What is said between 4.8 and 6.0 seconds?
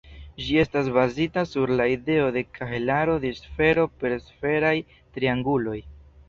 trianguloj.